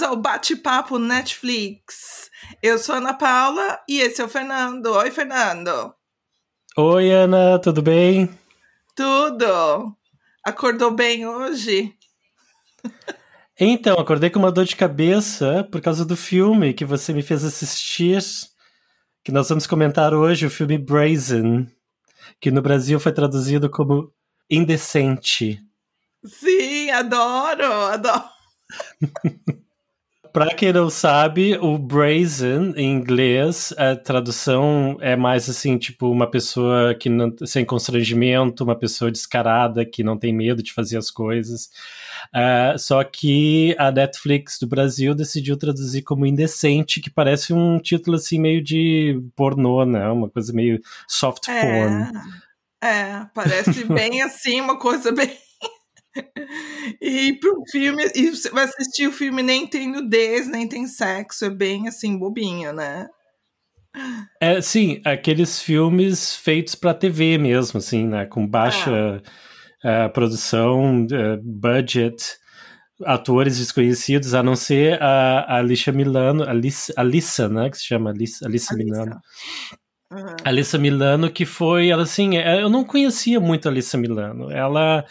[0.00, 2.30] bem-vindos ao Bate-Papo Netflix.
[2.62, 4.86] Eu sou Ana Paula e esse é o Fernando.
[4.86, 5.94] Oi, Fernando.
[6.76, 8.28] Oi, Ana, tudo bem?
[8.94, 9.94] Tudo.
[10.44, 11.94] Acordou bem hoje?
[13.58, 17.44] Então, acordei com uma dor de cabeça por causa do filme que você me fez
[17.44, 18.22] assistir,
[19.22, 21.66] que nós vamos comentar hoje, o filme Brazen,
[22.40, 24.12] que no Brasil foi traduzido como
[24.50, 25.60] Indecente.
[26.24, 28.24] Sim, adoro, adoro.
[30.32, 36.30] Pra quem não sabe, o brazen em inglês, a tradução é mais assim, tipo, uma
[36.30, 41.10] pessoa que não, sem constrangimento, uma pessoa descarada que não tem medo de fazer as
[41.10, 41.68] coisas.
[42.34, 48.16] Uh, só que a Netflix do Brasil decidiu traduzir como indecente, que parece um título
[48.16, 50.08] assim meio de pornô, né?
[50.08, 52.12] Uma coisa meio soft É, porn.
[52.82, 55.36] é parece bem assim, uma coisa bem.
[57.00, 61.46] E pro filme, e você vai assistir o filme, nem tem nudez, nem tem sexo,
[61.46, 63.08] é bem assim, bobinho, né?
[64.40, 68.26] É, sim, aqueles filmes feitos para TV mesmo, assim, né?
[68.26, 69.22] Com baixa
[69.82, 72.38] eh, produção, eh, budget,
[73.04, 77.70] atores desconhecidos, a não ser a, a Alicia Milano, Alice, Alissa, né?
[77.70, 79.18] Que se chama Alice, Alissa Milano.
[80.12, 80.36] Uhum.
[80.44, 84.50] Alissa Milano, que foi, ela assim, é, eu não conhecia muito a Alissa Milano.
[84.50, 85.04] Ela.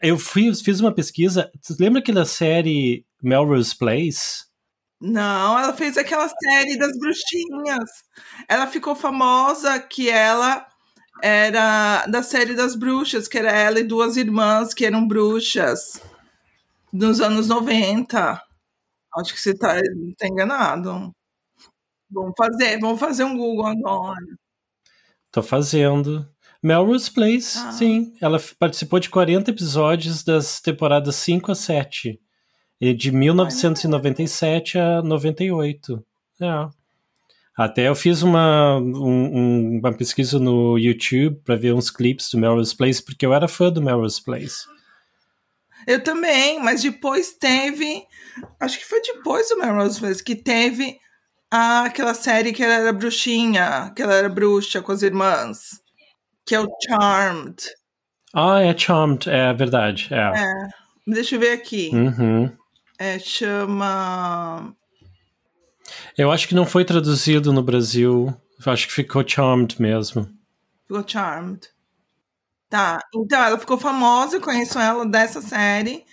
[0.00, 1.50] Eu fui, fiz uma pesquisa.
[1.60, 4.46] Você lembra aquela série Melrose Place?
[5.00, 7.90] Não, ela fez aquela série das bruxinhas.
[8.48, 10.66] Ela ficou famosa que ela
[11.22, 16.00] era da série das bruxas, que era ela e duas irmãs que eram bruxas
[16.92, 18.40] nos anos 90.
[19.16, 19.80] Acho que você tá,
[20.16, 21.12] tá enganado.
[22.10, 24.26] Vamos fazer, vamos fazer um Google agora.
[25.30, 26.28] Tô fazendo.
[26.62, 27.72] Melrose Place, Ah.
[27.72, 28.12] sim.
[28.20, 32.20] Ela participou de 40 episódios das temporadas 5 a 7.
[32.80, 36.04] E de 1997 a 98.
[36.40, 36.68] É.
[37.56, 38.92] Até eu fiz uma, um-
[39.36, 43.48] um- uma pesquisa no YouTube para ver uns clipes do Melrose Place, porque eu era
[43.48, 44.64] fã do Melrose Place.
[45.86, 48.04] Eu também, mas depois teve.
[48.60, 50.98] Acho que foi depois do Melrose Place que teve
[51.50, 55.80] a- aquela série que ela era bruxinha, que ela era bruxa com as irmãs,
[56.48, 57.56] que é o Charmed.
[58.34, 60.08] Ah, é Charmed, é verdade.
[60.10, 60.16] É.
[60.16, 60.68] É,
[61.06, 61.90] deixa eu ver aqui.
[61.92, 62.50] Uhum.
[62.98, 64.74] É, chama.
[66.16, 68.34] Eu acho que não foi traduzido no Brasil.
[68.64, 70.26] Eu acho que ficou Charmed mesmo.
[70.86, 71.68] Ficou Charmed.
[72.70, 76.04] Tá, então ela ficou famosa, eu conheço ela dessa série.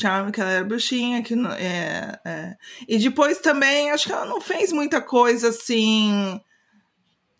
[0.00, 1.22] Charmed, que ela era bruxinha.
[1.22, 2.56] Que, é, é.
[2.88, 6.40] E depois também, acho que ela não fez muita coisa assim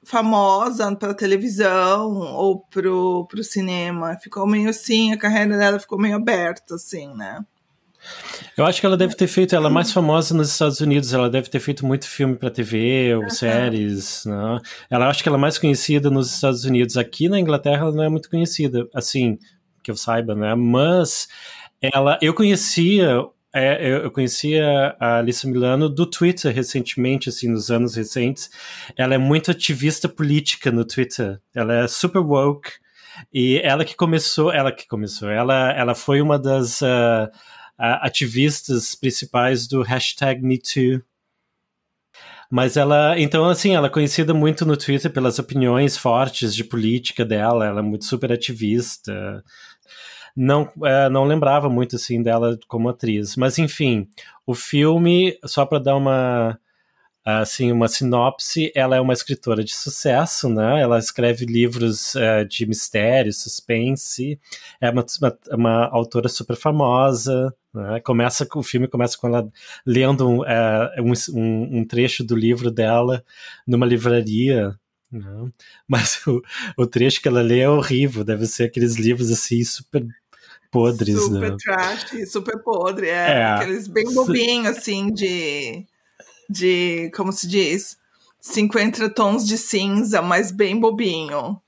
[0.05, 4.17] famosa para televisão ou pro, pro cinema.
[4.21, 7.45] Ficou meio assim, a carreira dela ficou meio aberta, assim, né?
[8.57, 11.31] Eu acho que ela deve ter feito, ela é mais famosa nos Estados Unidos, ela
[11.31, 14.61] deve ter feito muito filme para TV ou séries, né?
[14.91, 16.97] Ela acho que ela é mais conhecida nos Estados Unidos.
[16.97, 19.39] Aqui na Inglaterra ela não é muito conhecida, assim,
[19.83, 20.55] que eu saiba, né?
[20.55, 21.29] Mas
[21.81, 23.25] ela, eu conhecia,
[23.55, 28.51] é, eu eu conhecia a Alissa Milano do Twitter recentemente, assim, nos anos recentes.
[28.97, 31.41] Ela é muito ativista política no Twitter.
[31.55, 32.71] Ela é super woke.
[33.33, 39.67] E ela que começou, ela que começou, ela, ela foi uma das a- ativistas principais
[39.67, 41.03] do hashtag MeToo.
[42.51, 47.25] Mas ela, então, assim, ela é conhecida muito no Twitter pelas opiniões fortes de política
[47.25, 49.43] dela, ela é muito super ativista.
[50.37, 53.37] Não, eh, não lembrava muito, assim, dela como atriz.
[53.37, 54.09] Mas, enfim,
[54.47, 56.59] o filme, só para dar uma,
[57.25, 60.81] assim, uma sinopse, ela é uma escritora de sucesso, né?
[60.81, 64.41] Ela escreve livros eh, de mistério, suspense,
[64.81, 68.01] é uma, uma, uma autora super famosa, né?
[68.01, 69.49] Começa, o filme começa com ela
[69.87, 71.13] lendo eh, um,
[71.81, 73.25] um- trecho do livro dela
[73.67, 74.75] numa livraria,
[75.11, 75.51] né?
[75.87, 76.43] Mas o,
[76.77, 80.05] o trecho que ela lê é horrível, deve ser aqueles livros assim super
[80.73, 81.57] podres, super né?
[81.63, 83.07] trash, super podre.
[83.09, 83.45] É, É.
[83.45, 85.87] aqueles bem bobinhos, assim, de,
[86.51, 87.11] de.
[87.15, 87.97] Como se diz?
[88.41, 91.61] 50 tons de cinza, mas bem bobinho.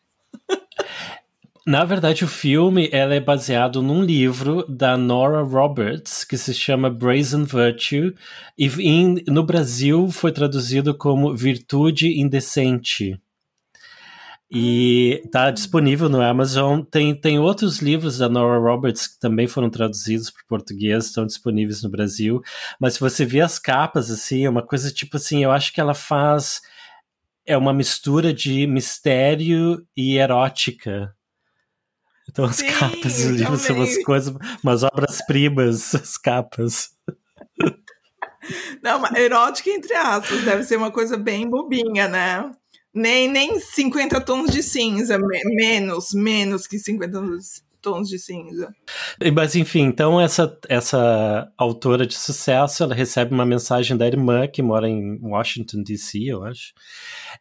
[1.67, 6.91] Na verdade, o filme ela é baseado num livro da Nora Roberts que se chama
[6.91, 8.15] Brazen Virtue
[8.59, 13.19] e em- no Brasil foi traduzido como Virtude Indecente.
[14.55, 16.81] E está disponível no Amazon.
[16.83, 21.27] Tem, tem outros livros da Nora Roberts que também foram traduzidos para o português, estão
[21.27, 22.41] disponíveis no Brasil.
[22.79, 25.81] Mas se você vê as capas, assim, é uma coisa tipo assim, eu acho que
[25.81, 26.63] ela faz.
[27.45, 31.13] É uma mistura de mistério e erótica.
[32.31, 36.91] Então as Sim, capas do eu livro são umas coisas, umas obras-primas, as capas.
[38.83, 42.53] Não, erótica entre aspas, deve ser uma coisa bem bobinha, né?
[42.95, 47.21] Nem, nem 50 tons de cinza, menos, menos que 50
[47.85, 48.75] tons de cinza.
[49.35, 54.63] Mas enfim, então essa, essa autora de sucesso, ela recebe uma mensagem da irmã que
[54.63, 56.73] mora em Washington DC, eu acho,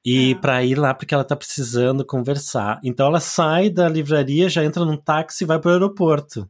[0.05, 0.35] e é.
[0.35, 2.79] para ir lá porque ela tá precisando conversar.
[2.83, 6.49] Então ela sai da livraria, já entra num táxi e vai pro aeroporto.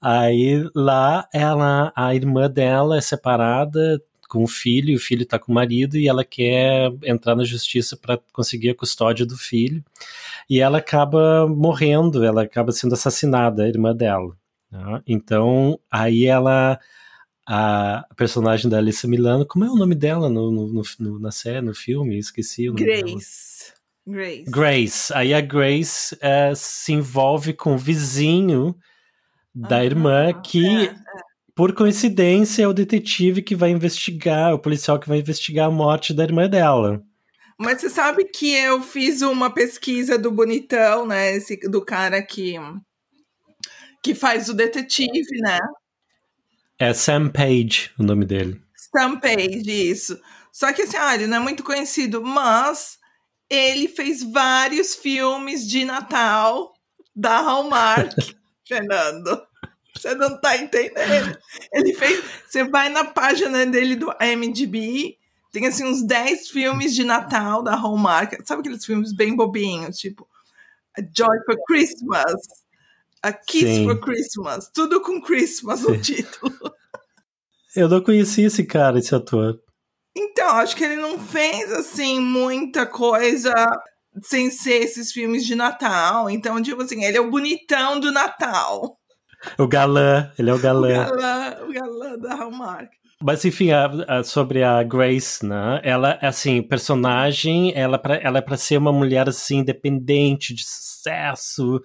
[0.00, 4.00] Aí lá ela, a irmã dela é separada
[4.32, 7.44] com o filho, e o filho tá com o marido e ela quer entrar na
[7.44, 9.84] justiça para conseguir a custódia do filho.
[10.48, 14.34] E ela acaba morrendo, ela acaba sendo assassinada, a irmã dela.
[14.70, 15.02] Né?
[15.06, 16.80] Então, aí ela
[17.46, 21.60] a personagem da Alissa Milano, como é o nome dela no, no, no na série,
[21.60, 22.16] no filme?
[22.16, 23.72] Esqueci o nome Grace.
[24.06, 24.18] Dela.
[24.18, 24.50] Grace.
[24.50, 25.12] Grace.
[25.12, 28.74] Aí a Grace é, se envolve com o vizinho
[29.54, 30.94] da irmã que, é, é.
[31.54, 36.14] Por coincidência, é o detetive que vai investigar, o policial que vai investigar a morte
[36.14, 37.02] da irmã dela.
[37.58, 41.36] Mas você sabe que eu fiz uma pesquisa do bonitão, né?
[41.36, 42.54] Esse, do cara que,
[44.02, 45.58] que faz o detetive, né?
[46.78, 48.60] É Sam Page o nome dele.
[48.74, 50.18] Sam Page, isso.
[50.50, 52.98] Só que assim, ah, ele não é muito conhecido, mas
[53.48, 56.72] ele fez vários filmes de Natal
[57.14, 58.14] da Hallmark.
[58.66, 59.51] Fernando.
[59.94, 61.38] Você não tá entendendo.
[61.72, 62.24] Ele fez.
[62.46, 65.16] Você vai na página dele do MDB,
[65.52, 68.34] tem assim uns 10 filmes de Natal da Hallmark.
[68.44, 70.26] Sabe aqueles filmes bem bobinhos, tipo
[70.96, 72.34] A Joy for Christmas,
[73.22, 73.84] A Kiss Sim.
[73.84, 76.52] for Christmas, tudo com Christmas no título.
[77.74, 79.58] Eu não conheci esse cara, esse ator.
[80.14, 83.52] Então, acho que ele não fez assim muita coisa
[84.22, 86.28] sem ser esses filmes de Natal.
[86.28, 88.98] Então, tipo assim, ele é o bonitão do Natal.
[89.58, 91.06] O galã, ele é o galã.
[91.06, 92.90] O galã, o galã da Hallmark.
[93.22, 95.80] Mas enfim, a, a, sobre a Grace, né?
[95.84, 101.80] Ela, assim, personagem, ela, pra, ela é para ser uma mulher assim independente, de sucesso,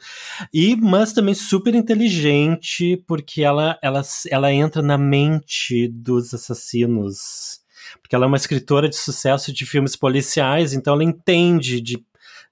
[0.51, 4.01] e mas também super inteligente, porque ela, ela,
[4.31, 7.61] ela entra na mente dos assassinos.
[8.01, 12.03] Porque ela é uma escritora de sucesso de filmes policiais, então ela entende de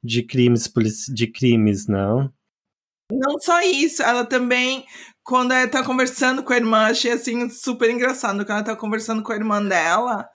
[0.06, 0.72] de crimes,
[1.12, 2.31] de crimes, não?
[3.12, 4.86] Não só isso, ela também,
[5.24, 9.22] quando ela tá conversando com a irmã, achei assim super engraçado, quando ela tá conversando
[9.22, 10.28] com a irmã dela,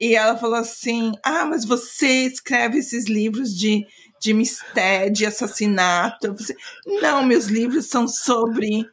[0.00, 3.86] e ela falou assim: Ah, mas você escreve esses livros de,
[4.20, 6.34] de mistério, de assassinato.
[6.36, 8.84] Falei, Não, meus livros são sobre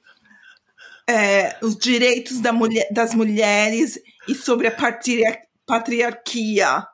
[1.09, 4.75] é, os direitos da mulher, das mulheres e sobre a
[5.65, 6.85] patriarquia.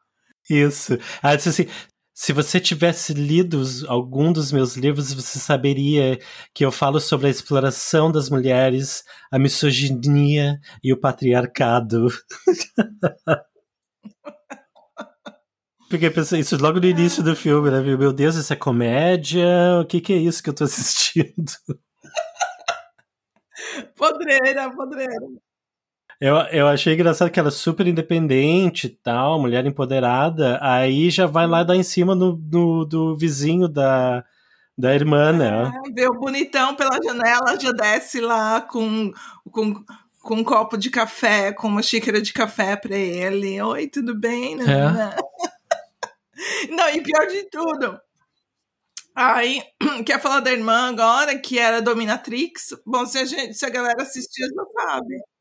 [0.49, 0.97] Isso.
[1.21, 1.67] Ela disse assim:
[2.13, 6.19] se você tivesse lido algum dos meus livros, você saberia
[6.53, 12.07] que eu falo sobre a exploração das mulheres, a misoginia e o patriarcado.
[15.89, 17.79] Porque pensei isso logo no início do filme, né?
[17.81, 19.79] Meu Deus, isso é comédia?
[19.81, 21.51] O que, que é isso que eu tô assistindo?
[23.95, 25.27] podreira, podreira.
[26.23, 31.27] Eu, eu achei engraçado que ela é super independente e tal, mulher empoderada, aí já
[31.27, 34.23] vai lá dar em cima no, no do vizinho da,
[34.77, 35.69] da irmã, né?
[35.85, 39.11] É, vê o bonitão pela janela, já desce lá com,
[39.51, 39.83] com,
[40.21, 43.61] com um copo de café, com uma xícara de café para ele.
[43.61, 44.55] Oi, tudo bem?
[44.61, 45.17] É.
[46.71, 47.99] Não, e pior de tudo.
[49.13, 49.61] Aí,
[50.05, 52.69] quer falar da irmã agora, que era dominatrix?
[52.85, 55.32] Bom, se a, gente, se a galera assistiu, já sabe.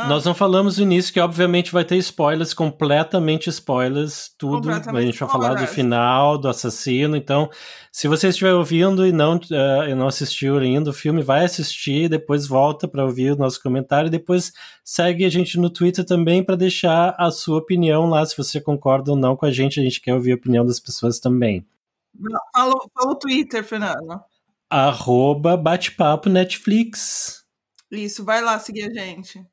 [0.00, 0.06] Ah.
[0.06, 4.70] Nós não falamos no início que, obviamente, vai ter spoilers, completamente spoilers, tudo.
[4.70, 7.16] a gente vai falar do final, do assassino.
[7.16, 7.50] Então,
[7.90, 12.46] se você estiver ouvindo e não, uh, não assistiu ainda o filme, vai assistir, depois
[12.46, 14.08] volta para ouvir o nosso comentário.
[14.08, 14.52] Depois
[14.84, 19.10] segue a gente no Twitter também para deixar a sua opinião lá, se você concorda
[19.10, 19.80] ou não com a gente.
[19.80, 21.66] A gente quer ouvir a opinião das pessoas também.
[22.54, 24.20] Fala, fala o Twitter, Fernando.
[24.70, 27.44] Arroba bate-papo Netflix.
[27.90, 29.44] Isso, vai lá seguir a gente.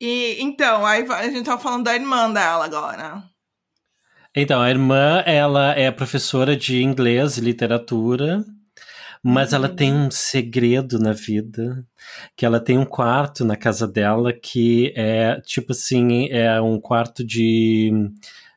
[0.00, 3.22] E então, aí a gente tava falando da irmã dela agora.
[4.34, 8.44] Então, a irmã, ela é professora de inglês e literatura,
[9.22, 9.56] mas uhum.
[9.56, 11.82] ela tem um segredo na vida,
[12.36, 17.24] que ela tem um quarto na casa dela que é, tipo assim, é um quarto
[17.24, 17.90] de...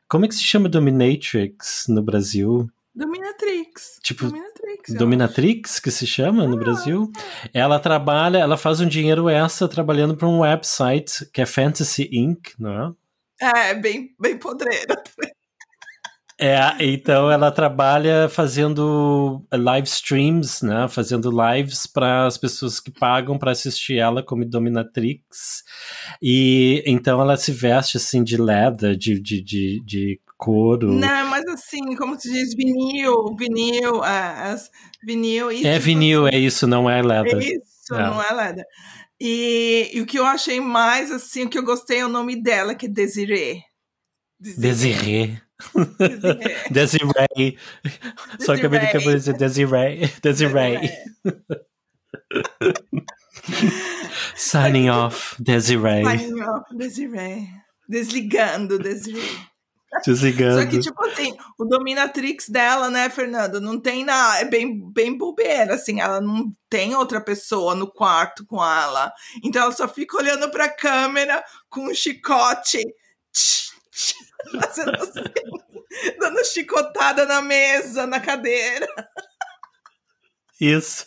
[0.09, 2.69] Como é que se chama Dominatrix no Brasil?
[2.93, 3.99] Dominatrix.
[4.03, 4.48] Tipo, Dominatrix,
[4.87, 7.11] Dominatrix que se chama no ah, Brasil.
[7.53, 7.59] É.
[7.59, 12.53] Ela trabalha, ela faz um dinheiro extra trabalhando para um website que é Fantasy Inc.,
[12.57, 12.95] não
[13.41, 13.69] é?
[13.69, 15.01] É, bem, bem podreira.
[16.41, 20.87] É, então ela trabalha fazendo live streams, né?
[20.87, 25.63] Fazendo lives para as pessoas que pagam para assistir ela como dominatrix.
[26.21, 30.93] E então ela se veste assim de leather, de, de, de, de couro.
[30.93, 34.55] Não, mas assim, como se diz, vinil, vinil, é,
[35.03, 35.51] vinil.
[35.51, 37.35] É tipo, vinil, assim, é isso, não é leather.
[37.35, 37.97] É isso, é.
[37.97, 38.65] não é leather.
[39.19, 42.41] E, e, o que eu achei mais, assim, o que eu gostei é o nome
[42.41, 43.61] dela, que é Desiree.
[44.39, 45.37] Desiree.
[46.71, 46.71] Desiree.
[46.71, 47.57] Desiree.
[48.39, 50.09] Só que a americana vai dizer Desiree.
[50.23, 50.89] Desiree.
[54.37, 56.05] Signing off, Desiree.
[56.05, 57.49] Signing off, Desiree.
[57.89, 59.49] Desligando, Desiree.
[60.53, 65.17] Só que, tipo assim, o dominatrix dela, né, Fernando, não tem nada, é bem, bem
[65.17, 69.11] bobeira, assim, ela não tem outra pessoa no quarto com ela.
[69.43, 72.81] Então ela só fica olhando pra câmera com um chicote,
[74.61, 75.23] fazendo assim,
[76.19, 78.87] dando chicotada na mesa, na cadeira.
[80.59, 81.05] Isso.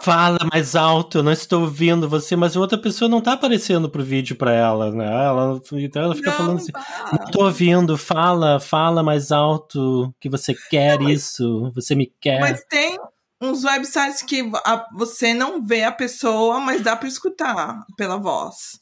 [0.00, 4.04] Fala mais alto, eu não estou ouvindo você, mas outra pessoa não está aparecendo pro
[4.04, 5.06] vídeo para ela, né?
[5.06, 7.18] Ela, então ela fica não, falando assim: tá.
[7.20, 12.40] não tô ouvindo, fala, fala mais alto que você quer não, isso, você me quer.
[12.40, 12.98] Mas tem
[13.40, 18.80] uns websites que a, você não vê a pessoa, mas dá para escutar pela voz.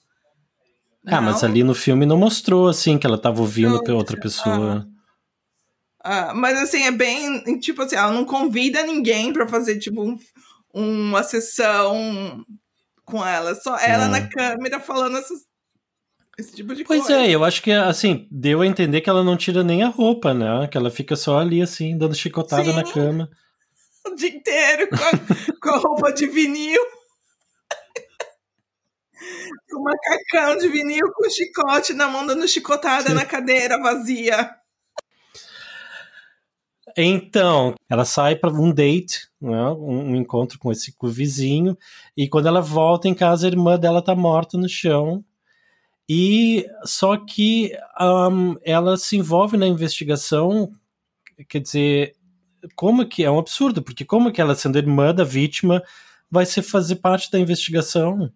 [1.07, 4.87] Ah, mas ali no filme não mostrou assim que ela estava ouvindo outra pessoa.
[4.87, 4.92] Ah.
[6.05, 7.61] Uh, mas assim, é bem.
[7.61, 10.19] Tipo assim, ela não convida ninguém para fazer, tipo, um,
[10.75, 12.45] uma sessão
[13.05, 13.55] com ela.
[13.55, 15.41] Só ela na câmera falando essas,
[16.39, 17.15] esse tipo de pois coisa.
[17.15, 19.89] Pois é, eu acho que assim, deu a entender que ela não tira nem a
[19.89, 20.67] roupa, né?
[20.67, 22.77] Que ela fica só ali, assim, dando chicotada Sim.
[22.77, 23.31] na cama.
[24.05, 25.13] O dia inteiro com a,
[25.63, 26.83] com a roupa de vinil.
[29.71, 33.15] com o macacão de vinil com chicote na mão, dando chicotada Sim.
[33.15, 34.51] na cadeira vazia.
[36.97, 41.77] Então, ela sai para um date, né, um, encontro com esse com vizinho,
[42.17, 45.25] e quando ela volta em casa, a irmã dela tá morta no chão.
[46.09, 50.73] E só que um, ela se envolve na investigação,
[51.49, 52.17] quer dizer,
[52.75, 55.83] como que é um absurdo, porque como que ela sendo irmã da vítima
[56.31, 58.31] vai ser fazer parte da investigação?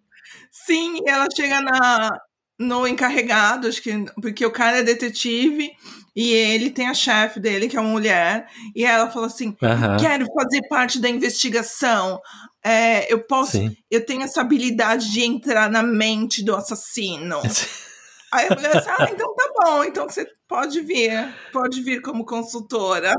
[0.51, 2.19] Sim, ela chega na
[2.59, 5.71] no encarregado, acho que porque o cara é detetive
[6.15, 9.97] e ele tem a chefe dele, que é uma mulher, e ela fala assim: uhum.
[9.99, 12.19] quero fazer parte da investigação.
[12.63, 13.75] É, eu posso, Sim.
[13.89, 17.39] eu tenho essa habilidade de entrar na mente do assassino.
[18.31, 22.25] Aí a mulher disse, ah, então tá bom, então você pode vir, pode vir como
[22.25, 23.15] consultora.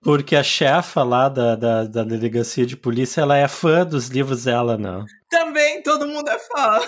[0.00, 4.44] Porque a chefa lá da, da, da delegacia de polícia, ela é fã dos livros
[4.44, 5.04] dela, não?
[5.28, 6.80] Também, todo mundo é fã.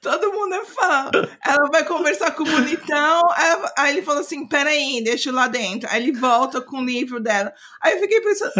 [0.00, 1.10] Todo mundo é fã.
[1.44, 3.22] Ela vai conversar com o bonitão.
[3.76, 5.88] Aí ele falou assim: peraí, deixa eu lá dentro.
[5.90, 7.52] Aí ele volta com o livro dela.
[7.80, 8.52] Aí eu fiquei pensando: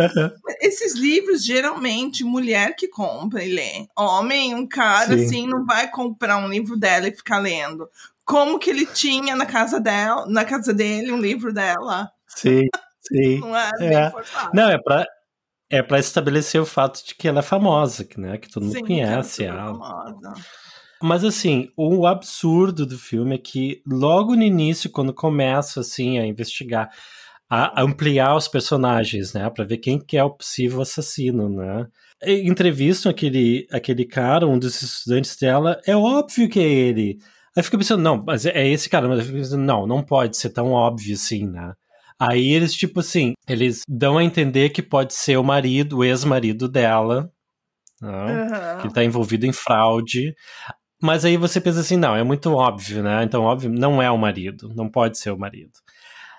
[0.60, 3.86] esses livros, geralmente, mulher que compra e lê.
[3.96, 5.24] Homem, um cara Sim.
[5.24, 7.88] assim, não vai comprar um livro dela e ficar lendo.
[8.24, 12.10] Como que ele tinha na casa dela, na casa dele, um livro dela?
[12.28, 12.68] Sim,
[13.00, 13.40] sim.
[13.40, 14.12] Não é, é.
[14.54, 15.04] Não, é pra,
[15.68, 18.38] é para estabelecer o fato de que ela é famosa, né?
[18.38, 19.72] Que todo mundo Sim, conhece ela.
[19.72, 20.34] Famosa.
[21.02, 26.26] Mas assim, o absurdo do filme é que logo no início, quando começa assim a
[26.26, 26.90] investigar,
[27.50, 31.86] a ampliar os personagens, né, para ver quem que é o possível assassino, né?
[32.24, 37.18] Entrevistam aquele aquele cara, um dos estudantes dela, é óbvio que é ele.
[37.56, 40.70] Aí fica pensando, não, mas é esse cara, mas pensando, não, não pode ser tão
[40.72, 41.72] óbvio assim, né?
[42.18, 46.68] Aí eles, tipo assim, eles dão a entender que pode ser o marido, o ex-marido
[46.68, 47.30] dela,
[48.00, 48.42] né?
[48.42, 48.80] Uhum.
[48.80, 50.34] que está envolvido em fraude.
[51.02, 53.24] Mas aí você pensa assim, não, é muito óbvio, né?
[53.24, 55.72] Então, óbvio, não é o marido, não pode ser o marido.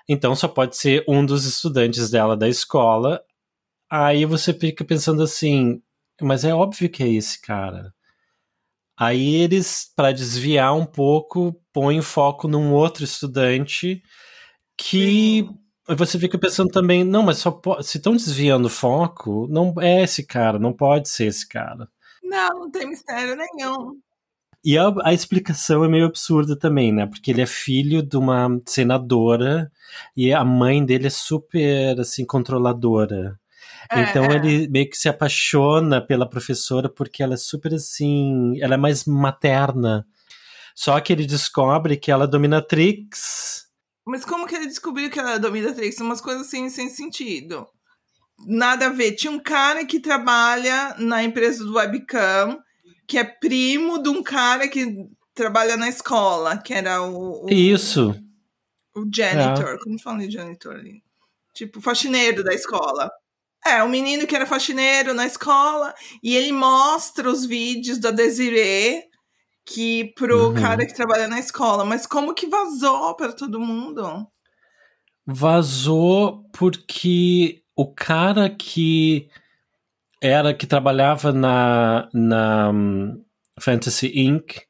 [0.08, 3.22] Então, só pode ser um dos estudantes dela da escola.
[3.90, 5.82] Aí você fica pensando assim,
[6.20, 7.92] mas é óbvio que é esse cara.
[8.96, 14.02] Aí eles, para desviar um pouco, põem foco num outro estudante
[14.78, 15.46] que
[15.86, 20.04] você fica pensando também, não, mas só pode, se estão desviando o foco, não é
[20.04, 21.86] esse cara, não pode ser esse cara.
[22.22, 24.00] Não, não tem mistério nenhum.
[24.64, 27.06] E a, a, explicação é meio absurda também, né?
[27.06, 29.70] Porque ele é filho de uma senadora
[30.16, 33.38] e a mãe dele é super, assim, controladora.
[33.92, 34.36] É, então é.
[34.36, 39.04] ele meio que se apaixona pela professora porque ela é super assim, ela é mais
[39.04, 40.06] materna.
[40.74, 43.66] Só que ele descobre que ela é dominatrix.
[44.06, 46.00] Mas como que ele descobriu que ela é dominatrix?
[46.00, 47.66] Umas coisas assim sem sentido.
[48.46, 49.12] Nada a ver.
[49.12, 52.58] Tinha um cara que trabalha na empresa do webcam
[53.06, 57.46] que é primo de um cara que trabalha na escola, que era o.
[57.46, 58.14] o Isso.
[58.94, 59.74] O janitor.
[59.74, 59.78] É.
[59.78, 61.02] Como fala de janitor ali?
[61.52, 63.10] Tipo, faxineiro da escola.
[63.66, 68.10] É, o um menino que era faxineiro na escola, e ele mostra os vídeos da
[68.10, 69.02] Desiree
[69.64, 70.54] que pro uhum.
[70.54, 71.84] cara que trabalha na escola.
[71.84, 74.26] Mas como que vazou para todo mundo?
[75.26, 79.30] Vazou porque o cara que
[80.26, 83.22] era que trabalhava na, na um,
[83.60, 84.62] Fantasy Inc.,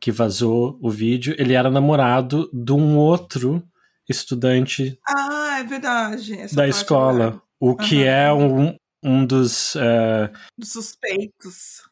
[0.00, 3.66] que vazou o vídeo, ele era namorado de um outro
[4.08, 4.98] estudante.
[5.06, 6.54] Ah, é verdade.
[6.54, 7.42] da escola.
[7.42, 8.08] É o que uhum.
[8.08, 9.74] é um, um dos.
[9.74, 11.82] Uh, dos suspeitos.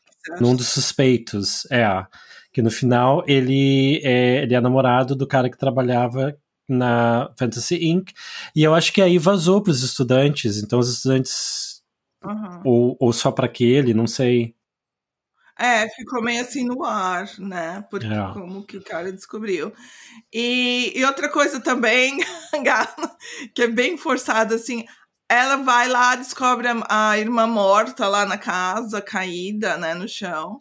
[0.40, 1.86] Um dos suspeitos, é.
[2.52, 6.36] Que no final ele é, ele é namorado do cara que trabalhava
[6.68, 8.12] na Fantasy Inc.
[8.54, 10.62] E eu acho que aí vazou para os estudantes.
[10.62, 11.65] Então os estudantes.
[12.26, 12.60] Uhum.
[12.64, 14.54] Ou, ou só para aquele, não sei.
[15.58, 17.82] É, ficou meio assim no ar, né?
[17.90, 18.32] Porque é.
[18.34, 19.72] como que o cara descobriu.
[20.32, 22.18] E, e outra coisa também,
[23.54, 24.84] que é bem forçada, assim,
[25.28, 30.60] ela vai lá, descobre a, a, irmã morta lá na casa, caída, né, no chão.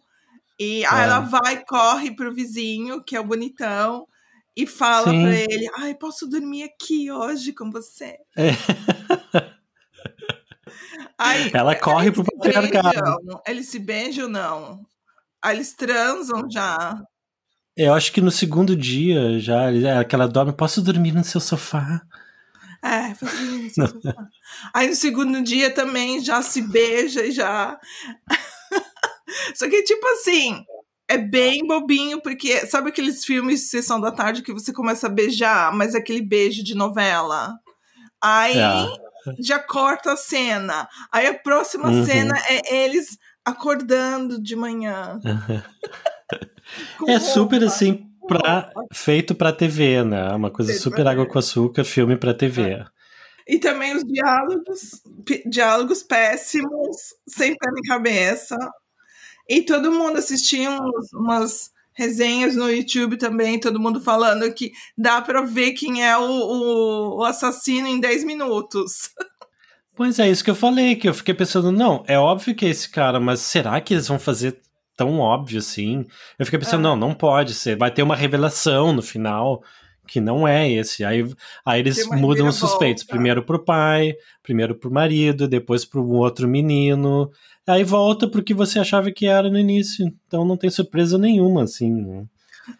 [0.58, 1.28] E aí ela é.
[1.28, 4.08] vai, corre pro vizinho, que é o bonitão,
[4.56, 5.22] e fala Sim.
[5.22, 8.16] pra ele: Ai, posso dormir aqui hoje com você?
[8.34, 8.52] É.
[11.18, 13.40] Aí, ela corre pro patriarcado.
[13.46, 14.86] Eles se beijam ou não?
[15.42, 17.00] Aí eles transam já.
[17.76, 21.40] Eu acho que no segundo dia já, é, que ela dorme, posso dormir no seu
[21.40, 22.00] sofá?
[22.82, 24.28] É, posso dormir no seu sofá.
[24.74, 27.78] Aí no segundo dia também já se beija e já.
[29.54, 30.64] Só que, tipo assim,
[31.08, 35.10] é bem bobinho, porque sabe aqueles filmes de sessão da tarde que você começa a
[35.10, 37.58] beijar, mas é aquele beijo de novela?
[38.22, 39.05] Aí é.
[39.38, 40.88] Já corta a cena.
[41.12, 42.04] Aí a próxima uhum.
[42.04, 45.20] cena é eles acordando de manhã.
[47.06, 50.32] é super assim pra, feito pra TV, né?
[50.32, 52.62] Uma coisa feito super água com açúcar, filme pra TV.
[52.62, 52.84] É.
[53.48, 55.02] E também os diálogos,
[55.46, 58.56] diálogos péssimos, sem pé nem cabeça.
[59.48, 65.20] E todo mundo assistia uns, umas resenhas no YouTube também, todo mundo falando que dá
[65.20, 69.10] para ver quem é o, o, o, assassino em 10 minutos.
[69.94, 72.68] Pois é, isso que eu falei, que eu fiquei pensando, não, é óbvio que é
[72.68, 74.60] esse cara, mas será que eles vão fazer
[74.94, 76.04] tão óbvio assim?
[76.38, 76.82] Eu fiquei pensando, é.
[76.82, 79.62] não, não pode ser, vai ter uma revelação no final
[80.06, 81.04] que não é esse.
[81.04, 81.24] Aí,
[81.64, 83.14] aí eles mudam os suspeitos, volta.
[83.14, 87.30] primeiro pro pai, primeiro pro marido, depois pro outro menino.
[87.66, 90.06] Aí volta pro que você achava que era no início.
[90.26, 91.90] Então não tem surpresa nenhuma, assim.
[91.90, 92.24] Né?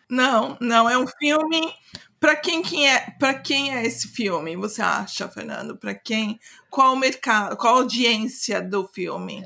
[0.08, 1.72] Não, não, é um filme.
[2.18, 4.56] Para quem, quem é, para quem é esse filme?
[4.56, 5.76] Você acha, Fernando?
[5.76, 6.38] Para quem?
[6.70, 7.56] Qual o mercado?
[7.56, 9.44] Qual a audiência do filme?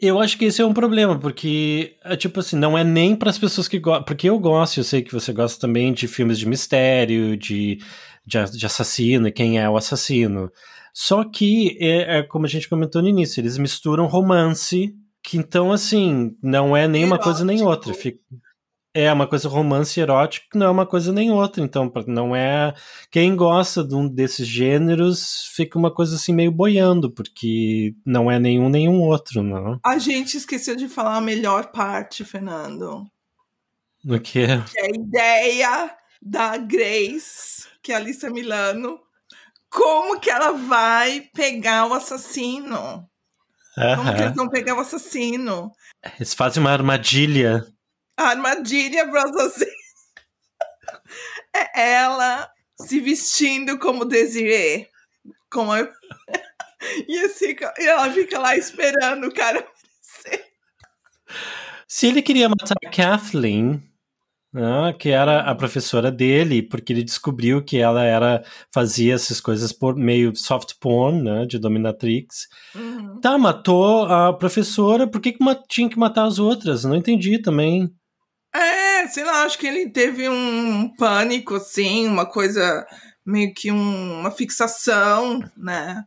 [0.00, 3.30] Eu acho que esse é um problema, porque, é, tipo assim, não é nem para
[3.30, 4.04] as pessoas que gostam.
[4.04, 7.78] Porque eu gosto, eu sei que você gosta também de filmes de mistério, de,
[8.24, 10.52] de, de assassino, quem é o assassino.
[10.94, 15.72] Só que, é, é, como a gente comentou no início, eles misturam romance, que então,
[15.72, 17.92] assim, não é nem uma coisa nem outra.
[17.92, 18.18] Fica,
[18.94, 21.62] é uma coisa romance erótico, não é uma coisa nem outra.
[21.62, 22.74] Então, não é.
[23.10, 28.38] Quem gosta de um desses gêneros fica uma coisa assim meio boiando, porque não é
[28.38, 29.78] nenhum nenhum outro, não.
[29.84, 33.06] A gente esqueceu de falar a melhor parte, Fernando.
[34.04, 34.46] O quê?
[34.70, 38.98] Que é a ideia da Grace, que é a Alissa Milano,
[39.70, 43.06] como que ela vai pegar o assassino?
[43.96, 45.70] Como que eles vão pegar o assassino?
[46.16, 47.64] Eles fazem uma armadilha.
[48.24, 49.70] Armadilha assassino
[51.54, 52.50] é ela
[52.80, 54.88] se vestindo como Desiree.
[55.50, 55.72] Como
[57.08, 60.44] e, assim, e ela fica lá esperando o cara aparecer.
[61.86, 63.82] Se ele queria matar a Kathleen,
[64.52, 69.72] né, que era a professora dele, porque ele descobriu que ela era fazia essas coisas
[69.72, 72.46] por meio soft porn, né, de dominatrix.
[72.74, 73.20] Uhum.
[73.20, 76.84] Tá, matou a professora, por que, que tinha que matar as outras?
[76.84, 77.90] Não entendi também.
[79.10, 82.86] Sei lá, acho que ele teve um pânico, assim, uma coisa,
[83.24, 86.02] meio que um, uma fixação, né?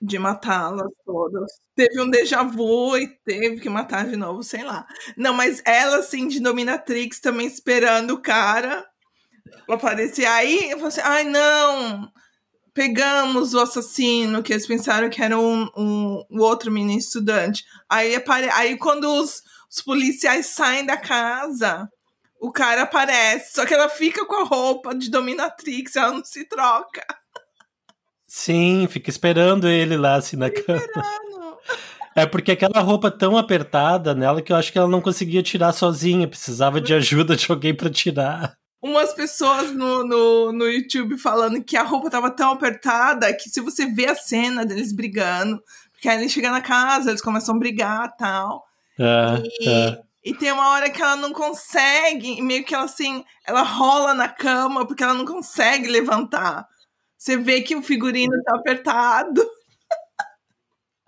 [0.00, 1.50] De matá-las todas.
[1.74, 4.86] Teve um déjà vu e teve que matar de novo, sei lá.
[5.16, 8.84] Não, mas ela, assim, de Dominatrix, também esperando o cara
[9.68, 10.26] aparecer.
[10.26, 12.10] Aí eu falei assim: ai, não,
[12.74, 17.64] pegamos o assassino, que eles pensaram que era um, um, um outro menino estudante.
[17.88, 18.50] Aí, apare...
[18.50, 19.42] aí quando os
[19.76, 21.88] os policiais saem da casa,
[22.46, 26.44] o cara aparece, só que ela fica com a roupa de dominatrix, ela não se
[26.44, 27.04] troca.
[28.24, 30.80] Sim, fica esperando ele lá assim na cama.
[32.14, 35.72] É porque aquela roupa tão apertada nela que eu acho que ela não conseguia tirar
[35.72, 38.56] sozinha, precisava de ajuda de alguém para tirar.
[38.80, 43.60] Umas pessoas no, no, no YouTube falando que a roupa tava tão apertada que se
[43.60, 45.60] você vê a cena deles brigando,
[45.92, 48.64] porque aí eles chegam na casa, eles começam a brigar tal.
[48.98, 50.05] É, e, é.
[50.26, 54.12] E tem uma hora que ela não consegue, e meio que ela assim, ela rola
[54.12, 56.66] na cama porque ela não consegue levantar.
[57.16, 59.48] Você vê que o figurino tá apertado.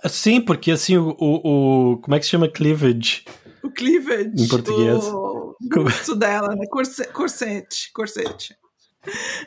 [0.09, 3.25] Sim, porque assim, o, o, o, Como é que se chama cleavage?
[3.65, 4.31] O cleavage.
[4.37, 5.05] Em português.
[5.05, 6.65] O busto dela, né?
[6.71, 8.57] Corset, corsete, corsete.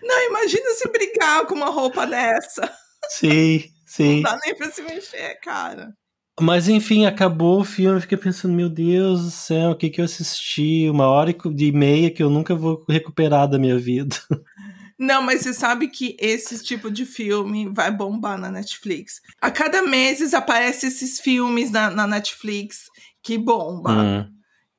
[0.04, 2.70] Não, imagina se brigar com uma roupa dessa.
[3.08, 4.16] Sim, sim.
[4.16, 5.94] Não dá nem pra se mexer, cara.
[6.40, 10.02] Mas enfim, acabou o filme, eu fiquei pensando, meu Deus do céu, o que que
[10.02, 10.90] eu assisti?
[10.90, 14.16] Uma hora e meia que eu nunca vou recuperar da minha vida.
[14.98, 19.20] Não, mas você sabe que esse tipo de filme vai bombar na Netflix.
[19.42, 22.86] A cada mês aparecem esses filmes na, na Netflix
[23.24, 23.92] que bomba.
[23.92, 24.32] Hum.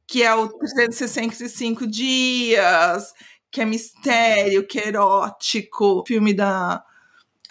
[0.07, 3.13] Que é o 365 dias,
[3.51, 6.05] que é mistério, que é erótico.
[6.07, 6.85] Filme da.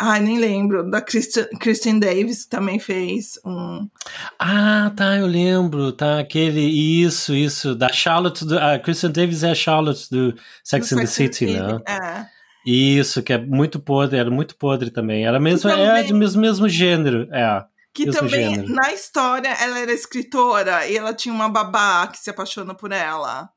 [0.04, 0.90] Ai, nem lembro.
[0.90, 3.88] Da Kristen, Kristen Davis também fez um.
[4.40, 5.92] Ah, tá, eu lembro.
[5.92, 6.62] Tá, aquele.
[6.62, 7.76] Isso, isso.
[7.76, 8.44] Da Charlotte.
[8.44, 10.34] Do, a Kristen Davis é a Charlotte do
[10.64, 11.70] Sex do and the Sex City, the né?
[11.78, 12.26] City, É.
[12.66, 15.26] Isso, que é muito podre, era muito podre também.
[15.26, 17.28] Era mesmo, é também- do mesmo, mesmo gênero.
[17.32, 17.64] É.
[17.94, 18.74] Que Mesmo também, gênero.
[18.74, 23.50] na história, ela era escritora e ela tinha uma babá que se apaixona por ela.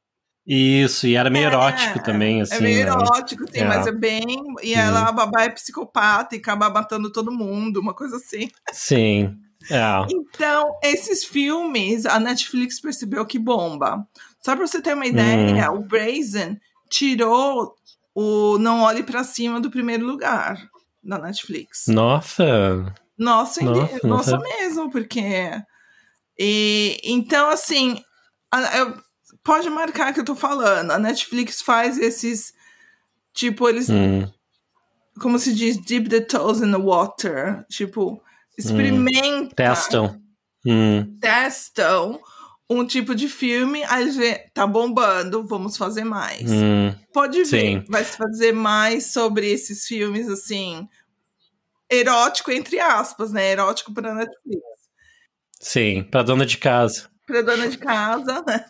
[0.46, 2.56] Isso, e era meio É, erótico também, assim.
[2.56, 2.90] é meio né?
[2.92, 3.64] erótico, sim, É.
[3.64, 4.24] mas é bem.
[4.62, 4.80] E Uhum.
[4.80, 8.48] ela, a babá é psicopata e acaba matando todo mundo, uma coisa assim.
[8.72, 9.36] Sim.
[9.70, 9.80] É.
[10.10, 14.06] Então, esses filmes, a Netflix percebeu que bomba.
[14.44, 15.76] Só pra você ter uma ideia, Hum.
[15.78, 17.74] o Brazen tirou
[18.14, 20.58] o Não Olhe Pra Cima do primeiro lugar
[21.02, 21.84] da Netflix.
[21.88, 22.92] Nossa.
[23.16, 25.22] Nossa, Nossa, nossa mesmo, porque.
[26.38, 28.02] E, então, assim,
[28.76, 29.02] eu-
[29.44, 30.90] pode marcar que eu tô falando.
[30.90, 32.52] A Netflix faz esses.
[33.32, 33.88] Tipo, eles.
[33.88, 34.28] Hum.
[35.20, 35.80] Como se diz?
[35.80, 37.64] Dip the toes in the water.
[37.68, 38.20] Tipo,
[38.58, 39.54] experimenta.
[39.54, 40.20] Testam.
[40.66, 41.18] Hum.
[41.20, 42.18] testam
[42.68, 46.50] um tipo de filme, aí vê, tá bombando, vamos fazer mais.
[46.50, 46.94] Hum.
[47.12, 47.84] Pode ver, Sim.
[47.88, 50.88] vai se fazer mais sobre esses filmes, assim,
[51.90, 53.52] erótico, entre aspas, né?
[53.52, 54.62] Erótico pra Netflix.
[55.60, 57.10] Sim, pra dona de casa.
[57.26, 58.64] Pra dona de casa, né?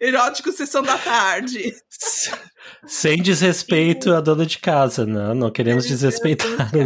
[0.00, 1.74] Erótico sessão da tarde.
[2.86, 5.34] Sem desrespeito à dona de casa, não.
[5.34, 6.70] Não queremos desrespeitar.
[6.70, 6.84] De.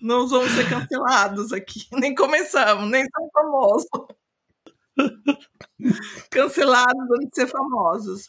[0.00, 1.86] Não vamos ser cancelados aqui.
[1.92, 3.88] Nem começamos, nem somos famosos.
[6.30, 8.26] Cancelados antes de ser famosos.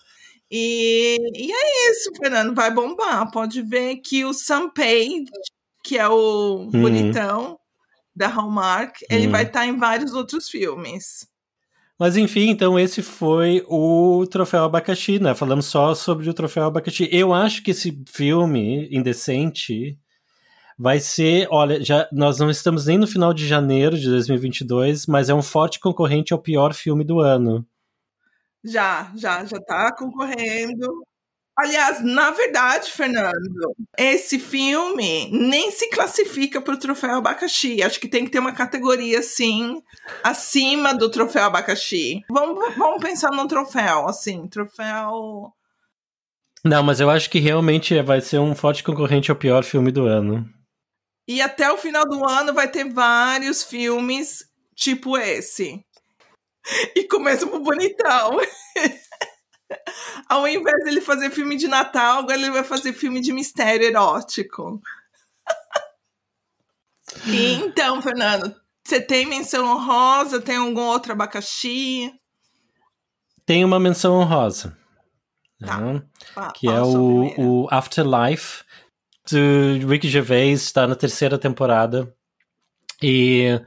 [0.51, 2.55] E, e é isso, Fernando.
[2.55, 3.29] Vai bombar.
[3.31, 5.25] Pode ver que o Sam Page,
[5.83, 7.59] que é o bonitão
[8.15, 9.31] da Hallmark, ele Hum.
[9.31, 11.27] vai estar em vários outros filmes.
[11.99, 15.35] Mas enfim, então esse foi o Troféu Abacaxi, né?
[15.35, 17.09] Falamos só sobre o Troféu Abacaxi.
[17.11, 19.99] Eu acho que esse filme, Indecente,
[20.77, 21.45] vai ser.
[21.51, 25.41] Olha, já, nós não estamos nem no final de janeiro de 2022, mas é um
[25.41, 27.67] forte concorrente ao pior filme do ano.
[28.63, 31.03] Já, já, já tá concorrendo.
[31.61, 37.83] Aliás, na verdade, Fernando, esse filme nem se classifica para o troféu abacaxi.
[37.83, 39.81] Acho que tem que ter uma categoria assim
[40.23, 42.21] acima do troféu abacaxi.
[42.29, 45.51] Vamos, vamos pensar num troféu, assim, troféu.
[46.63, 50.05] Não, mas eu acho que realmente vai ser um forte concorrente ao pior filme do
[50.05, 50.47] ano.
[51.27, 54.45] E até o final do ano vai ter vários filmes
[54.75, 55.83] tipo esse.
[56.95, 58.39] E começa pro bonitão.
[60.27, 64.81] Ao invés dele fazer filme de Natal, agora ele vai fazer filme de mistério erótico.
[67.25, 70.39] E então, Fernando, você tem menção honrosa?
[70.39, 72.13] Tem algum outro abacaxi?
[73.47, 74.77] Tem uma menção honrosa.
[75.59, 75.77] Tá.
[75.77, 76.03] né?
[76.33, 78.63] Fa- que é o, o Afterlife
[79.29, 82.15] do Ricky Gervais, está na terceira temporada.
[83.01, 83.59] E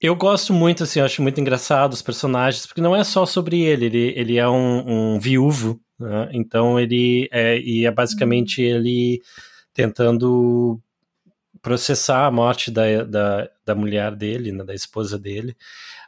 [0.00, 3.60] eu gosto muito, assim, eu acho muito engraçado os personagens, porque não é só sobre
[3.62, 6.28] ele, ele, ele é um, um viúvo, né?
[6.32, 9.20] então ele é, e é basicamente ele
[9.74, 10.80] tentando
[11.60, 15.56] processar a morte da, da, da mulher dele, né, da esposa dele,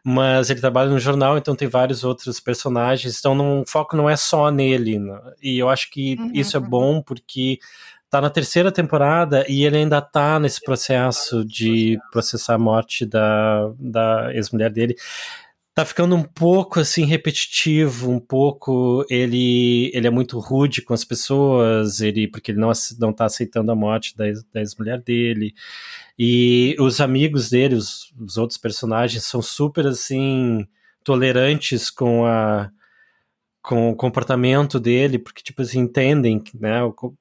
[0.05, 4.09] mas ele trabalha no jornal, então tem vários outros personagens, então não, o foco não
[4.09, 5.21] é só nele, né?
[5.43, 6.69] e eu acho que Uhum, isso é uhum.
[6.69, 7.59] bom porque
[8.11, 13.73] tá na terceira temporada e ele ainda tá nesse processo de processar a morte da,
[13.79, 14.97] da ex-mulher dele.
[15.75, 21.05] tá ficando um pouco assim repetitivo, um pouco ele ele é muito rude com as
[21.05, 25.55] pessoas, ele porque ele não não tá aceitando a morte da, da ex-mulher dele.
[26.19, 30.67] E os amigos dele, os, os outros personagens são super assim
[31.05, 32.71] tolerantes com a
[33.63, 36.81] com o comportamento dele, porque tipo assim entendem, né,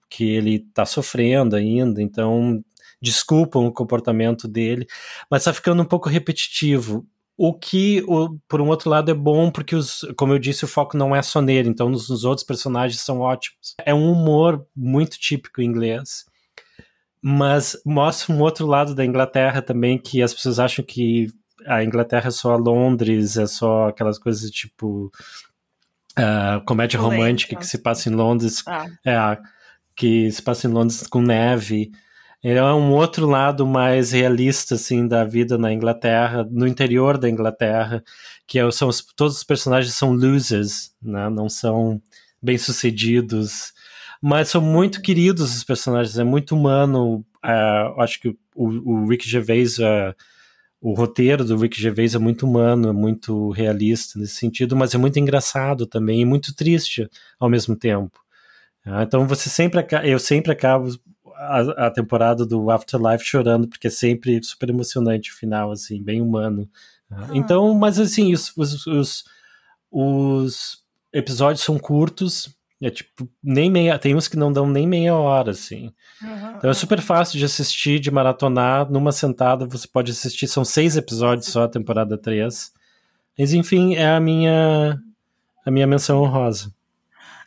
[0.10, 2.64] que ele tá sofrendo ainda, então
[3.02, 4.86] desculpam o comportamento dele,
[5.30, 7.06] mas tá ficando um pouco repetitivo.
[7.38, 10.68] O que, o, por um outro lado, é bom, porque, os, como eu disse, o
[10.68, 13.76] foco não é só nele, então os, os outros personagens são ótimos.
[13.86, 16.26] É um humor muito típico inglês,
[17.22, 21.28] mas mostra um outro lado da Inglaterra também, que as pessoas acham que
[21.66, 25.10] a Inglaterra é só Londres, é só aquelas coisas tipo
[26.20, 28.86] uh, comédia romântica que se passa em Londres, ah.
[29.06, 29.38] é,
[29.96, 31.92] que se passa em Londres com neve
[32.42, 38.02] é um outro lado mais realista assim da vida na Inglaterra, no interior da Inglaterra,
[38.48, 41.30] que é, são os, todos os personagens são losers, né?
[41.30, 42.02] não são
[42.42, 43.74] bem sucedidos,
[44.22, 47.26] mas são muito queridos os personagens, é muito humano.
[47.44, 48.68] Uh, acho que o,
[49.04, 50.16] o Rick Gervais, uh,
[50.82, 54.98] o roteiro do Rick Gervais é muito humano, é muito realista nesse sentido, mas é
[54.98, 58.20] muito engraçado também e muito triste ao mesmo tempo.
[58.86, 60.90] Uh, então você sempre eu sempre acabo
[61.36, 66.22] a, a, temporada do Afterlife chorando, porque é sempre super emocionante o final, assim, bem
[66.22, 66.70] humano.
[67.10, 67.28] Ah.
[67.34, 69.24] Então, mas assim, os, os, os,
[69.92, 75.16] os, episódios são curtos, é tipo, nem meia, tem uns que não dão nem meia
[75.16, 75.94] hora, assim.
[76.22, 76.56] Uhum.
[76.58, 80.96] Então é super fácil de assistir, de maratonar, numa sentada você pode assistir, são seis
[80.96, 82.72] episódios só, a temporada 3.
[83.38, 84.98] Mas enfim, é a minha,
[85.66, 86.74] a minha menção honrosa.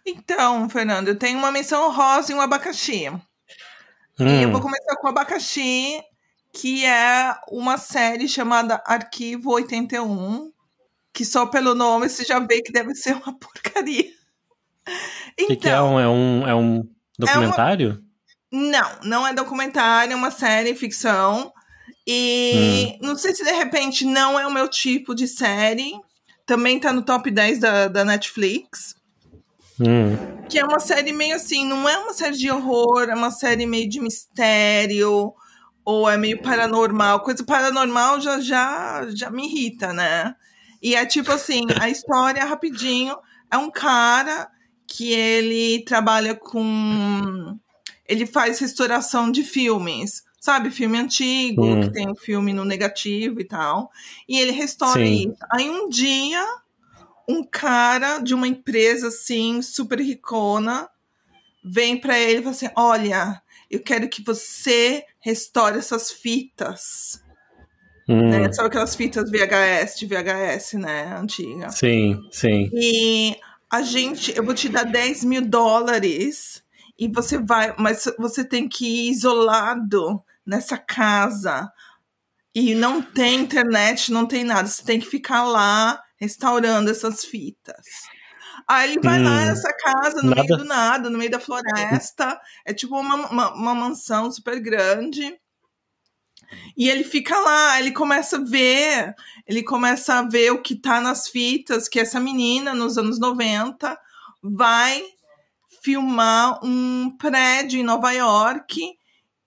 [0.05, 3.09] Então, Fernando, eu tenho uma menção honrosa e um abacaxi.
[4.19, 4.27] Hum.
[4.27, 4.65] E eu vou hum.
[4.65, 6.01] começar com Abacaxi,
[6.53, 10.53] que é uma série chamada Arquivo 81,
[11.13, 14.11] que só pelo nome você já vê que deve ser uma porcaria.
[15.39, 18.03] Então, que, que, é um, é um, é um documentário?
[18.53, 18.71] É uma...
[18.71, 21.53] Não, não é documentário, é uma série ficção.
[22.07, 23.07] E hum.
[23.07, 25.93] não sei se de repente não é o meu tipo de série.
[26.45, 28.95] Também tá no top 10 da, da Netflix.
[29.81, 30.17] Hum.
[30.49, 33.65] Que é uma série meio assim, não é uma série de horror, é uma série
[33.65, 35.33] meio de mistério,
[35.85, 37.21] ou é meio paranormal.
[37.21, 40.35] Coisa paranormal já, já, já me irrita, né?
[40.83, 43.17] E é tipo assim, a história, rapidinho,
[43.51, 44.51] é um cara
[44.93, 47.59] que ele trabalha com.
[48.07, 50.71] Ele faz restauração de filmes, sabe?
[50.71, 51.81] Filme antigo, hum.
[51.81, 53.91] que tem um filme no negativo e tal.
[54.29, 55.31] E ele restaura Sim.
[55.31, 55.39] isso.
[55.51, 56.47] Aí um dia
[57.27, 60.91] um cara de uma empresa assim, super ricona,
[61.65, 67.23] vem para ele e fala assim: Olha, eu quero que você restaure essas fitas.
[68.07, 68.29] Hum.
[68.29, 68.53] Né?
[68.53, 71.17] Sabe aquelas fitas VHS de VHS, né?
[71.17, 71.71] Antiga.
[71.71, 72.69] Sim, sim.
[72.75, 73.39] E
[73.73, 76.63] a gente, eu vou te dar 10 mil dólares
[76.99, 81.73] e você vai, mas você tem que ir isolado nessa casa.
[82.55, 84.69] E não tem internet, não tem nada.
[84.69, 87.87] Você tem que ficar lá restaurando essas fitas.
[88.69, 90.43] Aí ele vai hum, lá nessa casa, no nada.
[90.43, 92.39] meio do nada, no meio da floresta.
[92.67, 95.35] É tipo uma, uma, uma, mansão super grande.
[96.77, 99.15] E ele fica lá, ele começa a ver,
[99.47, 103.99] ele começa a ver o que tá nas fitas, que essa menina, nos anos 90,
[104.43, 105.03] vai
[105.83, 108.81] filmar um prédio em Nova York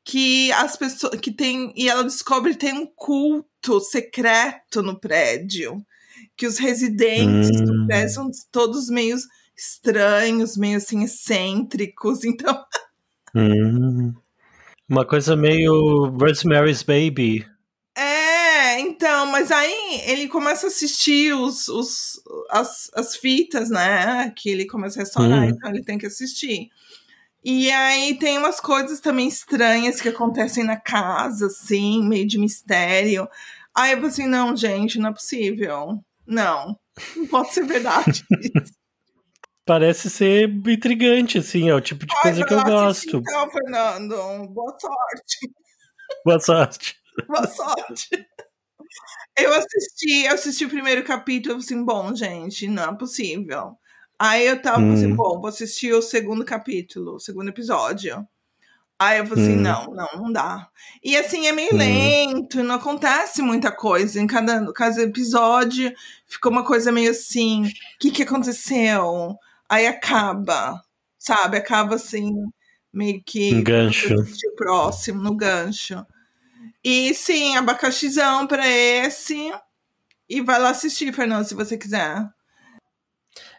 [0.04, 5.84] que as pessoas que tem e ela descobre que tem um culto secreto no prédio
[6.38, 7.66] que os residentes hum.
[7.66, 9.18] do prédio são todos meio
[9.56, 12.64] estranhos, meio assim, excêntricos, então.
[13.34, 14.14] Hum.
[14.88, 17.46] Uma coisa meio Rosemary's Baby.
[17.98, 22.22] É, então, mas aí ele começa a assistir os, os,
[22.52, 24.32] as, as fitas, né?
[24.36, 25.50] Que ele começa a restaurar, hum.
[25.50, 26.70] então ele tem que assistir.
[27.44, 33.28] E aí tem umas coisas também estranhas que acontecem na casa, assim, meio de mistério.
[33.74, 36.04] Aí eu falei assim, não, gente, não é possível.
[36.26, 36.78] Não,
[37.16, 38.26] não pode ser verdade.
[39.66, 43.18] Parece ser intrigante, assim, é o tipo de Ai, coisa que eu gosto.
[43.18, 45.52] Então, Fernando, boa sorte.
[46.24, 46.96] Boa sorte.
[47.28, 48.28] boa sorte.
[49.38, 53.76] Eu assisti, eu assisti o primeiro capítulo, assim, bom, gente, não é possível.
[54.18, 54.94] Aí eu tava assim, hum.
[54.94, 58.26] assim, bom, vou assistir o segundo capítulo, o segundo episódio.
[58.98, 59.62] Aí eu falei assim, hum.
[59.62, 60.70] não, não, não dá.
[61.04, 61.78] E assim, é meio hum.
[61.78, 64.22] lento, não acontece muita coisa.
[64.22, 65.94] Em cada, cada episódio
[66.26, 69.38] ficou uma coisa meio assim, o que, que aconteceu?
[69.70, 70.82] Aí acaba,
[71.18, 71.58] sabe?
[71.58, 72.32] Acaba assim,
[72.94, 73.54] meio que...
[73.54, 74.16] Um gancho.
[74.56, 76.06] Próximo, no gancho.
[76.84, 79.52] E sim, abacaxizão para esse.
[80.30, 82.28] E vai lá assistir, Fernando, se você quiser.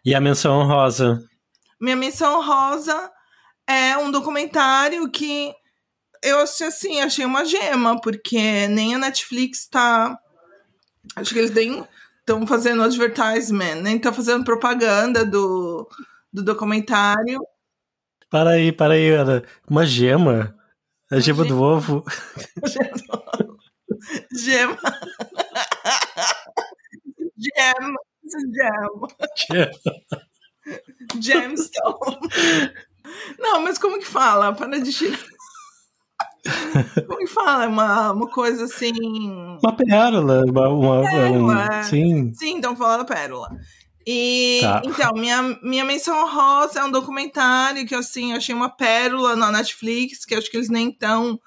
[0.04, 1.22] E a menção honrosa?
[1.80, 3.10] Minha menção honrosa
[3.66, 5.52] é um documentário que
[6.22, 10.18] eu achei assim, achei uma gema, porque nem a Netflix tá.
[11.14, 11.86] Acho que eles nem
[12.26, 15.88] estão fazendo advertisement, nem estão fazendo propaganda do,
[16.32, 17.40] do documentário.
[18.28, 19.44] Para aí, para aí, Ana.
[19.70, 20.56] Uma gema?
[21.08, 21.48] A gema, gema.
[21.48, 22.04] do ovo?
[24.36, 24.76] Gema.
[27.36, 27.76] Gem.
[28.48, 28.80] Gem.
[29.48, 29.70] Gem.
[31.22, 32.72] Gemstone.
[33.38, 34.52] Não, mas como que fala?
[34.52, 35.35] Para de tirar.
[37.06, 37.64] Como que fala?
[37.64, 38.92] É uma, uma coisa assim.
[39.62, 40.44] Uma pérola.
[40.44, 41.54] Uma, uma, pérola.
[41.54, 41.82] Um, é.
[41.82, 42.32] sim.
[42.34, 43.48] Sim, então falando pérola.
[44.06, 44.82] E tá.
[44.84, 49.50] então, minha, minha menção rosa é um documentário que assim, eu achei uma pérola na
[49.50, 51.40] Netflix, que acho que eles nem estão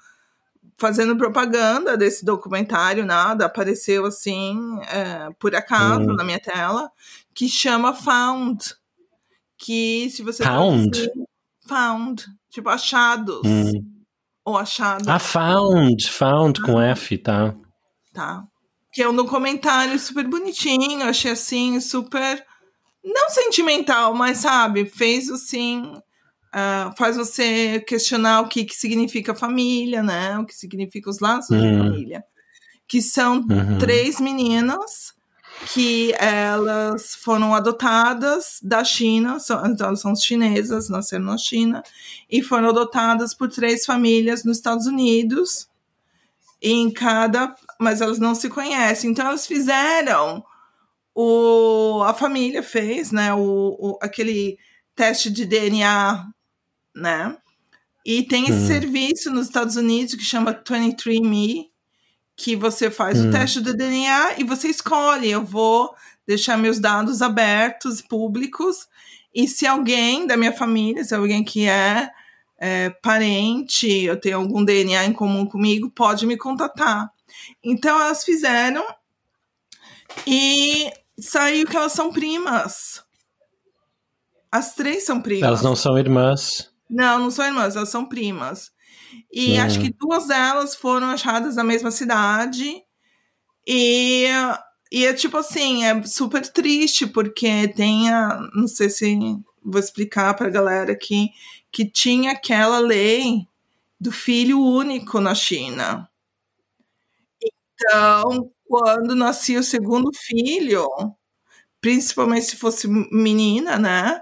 [0.76, 4.58] fazendo propaganda desse documentário, nada, apareceu assim,
[4.88, 6.14] é, por acaso, hum.
[6.16, 6.90] na minha tela,
[7.34, 8.74] que chama Found.
[9.56, 10.42] Que se você.
[10.42, 11.10] Found?
[11.70, 12.24] found.
[12.50, 13.42] Tipo, achados.
[13.44, 13.99] Hum.
[14.44, 15.08] Ou achado.
[15.08, 16.10] Ah, found.
[16.10, 16.86] Found com ah.
[16.88, 17.54] F, tá.
[18.12, 18.44] Tá.
[18.92, 22.44] Que é um documentário super bonitinho, achei assim, super
[23.04, 30.02] não sentimental, mas sabe, fez assim, uh, faz você questionar o que, que significa família,
[30.02, 30.38] né?
[30.38, 31.60] O que significa os laços uhum.
[31.60, 32.24] de família.
[32.86, 33.78] Que são uhum.
[33.78, 35.14] três meninas
[35.66, 41.82] que elas foram adotadas da China, são, então elas são chinesas, nasceram na China,
[42.28, 45.68] e foram adotadas por três famílias nos Estados Unidos,
[46.62, 49.10] em cada, mas elas não se conhecem.
[49.10, 50.44] Então elas fizeram
[51.14, 54.58] o, a família fez, né, o, o, aquele
[54.94, 56.26] teste de DNA,
[56.94, 57.36] né?
[58.04, 58.66] E tem esse hum.
[58.66, 61.69] serviço nos Estados Unidos que chama 23andMe,
[62.42, 63.28] que você faz hum.
[63.28, 65.94] o teste de DNA e você escolhe, eu vou
[66.26, 68.88] deixar meus dados abertos, públicos,
[69.34, 72.08] e se alguém da minha família, se alguém que é,
[72.58, 77.12] é parente, eu tenho algum DNA em comum comigo, pode me contatar.
[77.62, 78.84] Então elas fizeram
[80.26, 83.04] e saiu que elas são primas.
[84.50, 85.46] As três são primas.
[85.46, 86.72] Elas não são irmãs.
[86.88, 88.72] Não, não são irmãs, elas são primas.
[89.32, 89.62] E hum.
[89.62, 92.82] acho que duas delas foram achadas na mesma cidade.
[93.66, 94.26] E,
[94.90, 98.40] e é tipo assim, é super triste, porque tem a.
[98.54, 99.16] Não sei se
[99.62, 101.30] vou explicar pra galera aqui,
[101.70, 103.46] que tinha aquela lei
[104.00, 106.08] do filho único na China.
[107.74, 110.88] Então, quando nascia o segundo filho,
[111.80, 114.20] principalmente se fosse menina, né?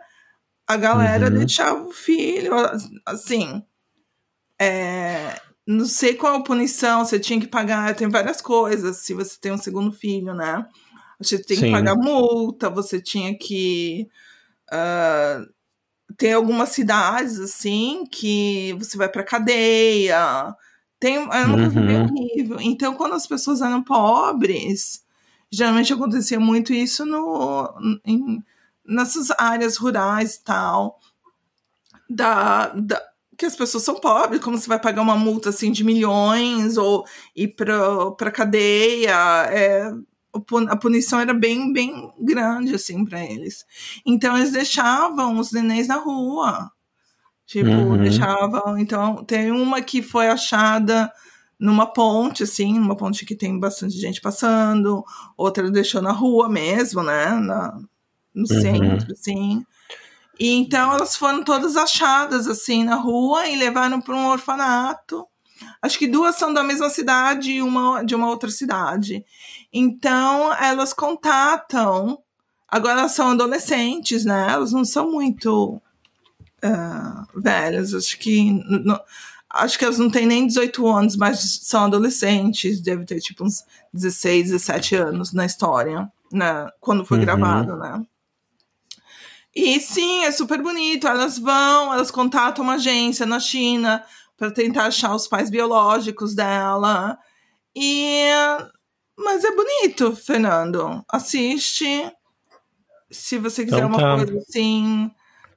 [0.66, 1.38] A galera uhum.
[1.38, 2.52] deixava o filho,
[3.06, 3.62] assim.
[4.60, 9.38] É, não sei qual a punição, você tinha que pagar, tem várias coisas, se você
[9.40, 10.66] tem um segundo filho, né?
[11.20, 11.66] Você tem Sim.
[11.66, 14.08] que pagar multa, você tinha que.
[14.72, 15.48] Uh,
[16.16, 20.54] tem algumas cidades, assim, que você vai pra cadeia
[21.00, 21.56] tem, é uma uhum.
[21.56, 22.60] coisa bem horrível.
[22.60, 25.04] Então, quando as pessoas eram pobres,
[25.50, 28.42] geralmente acontecia muito isso no, em,
[28.84, 30.98] nessas áreas rurais e tal.
[32.10, 33.00] Da, da,
[33.38, 37.06] que as pessoas são pobres, como você vai pagar uma multa assim de milhões ou
[37.36, 39.14] ir para pra cadeia.
[39.50, 39.92] É,
[40.68, 43.64] a punição era bem, bem grande assim para eles.
[44.04, 46.70] Então eles deixavam os nenéns na rua.
[47.46, 47.96] Tipo, uhum.
[47.96, 48.76] deixavam.
[48.76, 51.10] Então, tem uma que foi achada
[51.58, 55.02] numa ponte, assim, uma ponte que tem bastante gente passando,
[55.36, 57.30] outra deixou na rua mesmo, né?
[57.36, 57.72] Na,
[58.34, 58.60] no uhum.
[58.60, 59.64] centro, assim.
[60.38, 65.26] E então elas foram todas achadas, assim, na rua e levaram para um orfanato.
[65.82, 69.24] Acho que duas são da mesma cidade e uma de uma outra cidade.
[69.72, 72.18] Então, elas contatam.
[72.68, 74.46] Agora elas são adolescentes, né?
[74.50, 75.80] Elas não são muito
[76.64, 77.94] uh, velhas.
[77.94, 78.52] Acho que.
[78.52, 79.00] No,
[79.50, 82.80] acho que elas não têm nem 18 anos, mas são adolescentes.
[82.80, 86.68] Deve ter tipo uns 16, 17 anos na história, né?
[86.80, 87.24] Quando foi uhum.
[87.24, 88.02] gravado, né?
[89.60, 91.08] E sim, é super bonito.
[91.08, 94.04] Elas vão, elas contatam uma agência na China
[94.36, 97.18] para tentar achar os pais biológicos dela.
[97.74, 98.28] E
[99.18, 101.04] mas é bonito, Fernando.
[101.10, 102.08] Assiste.
[103.10, 104.16] Se você quiser então, uma tá.
[104.16, 105.10] coisa assim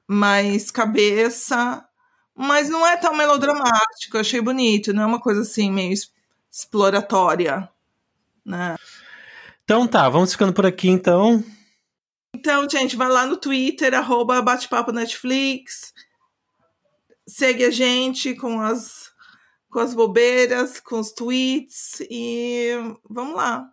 [0.08, 1.84] mais cabeça,
[2.34, 4.16] mas não é tão melodramático.
[4.16, 5.94] Eu achei bonito, não é uma coisa assim meio
[6.50, 7.68] exploratória,
[8.44, 8.74] né?
[9.62, 11.44] Então tá, vamos ficando por aqui então.
[12.34, 15.92] Então, gente, vai lá no Twitter, arroba bate-papo Netflix.
[17.28, 19.10] Segue a gente com as,
[19.70, 22.70] com as bobeiras, com os tweets e
[23.08, 23.68] vamos lá.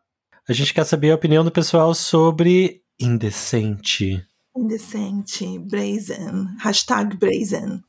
[0.48, 4.26] a gente quer saber a opinião do pessoal sobre Indecente.
[4.56, 7.82] Indecente, Brazen, hashtag Brazen.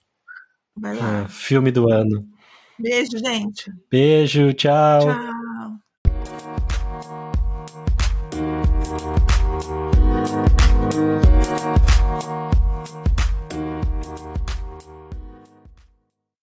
[0.76, 1.22] Vai lá.
[1.24, 2.26] É, filme do ano.
[2.78, 3.70] Beijo, gente.
[3.90, 5.00] Beijo, tchau.
[5.00, 5.39] Tchau.